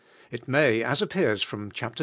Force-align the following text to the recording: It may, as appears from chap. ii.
It 0.31 0.47
may, 0.47 0.81
as 0.81 1.03
appears 1.03 1.43
from 1.43 1.71
chap. 1.71 1.99
ii. 1.99 1.99